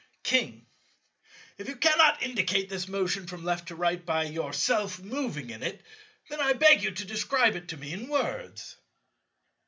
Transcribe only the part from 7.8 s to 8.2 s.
in